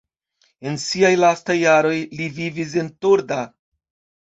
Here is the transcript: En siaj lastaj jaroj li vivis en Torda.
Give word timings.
En 0.71 0.79
siaj 0.83 1.11
lastaj 1.23 1.57
jaroj 1.59 1.95
li 2.21 2.31
vivis 2.41 2.75
en 2.85 2.91
Torda. 3.05 3.41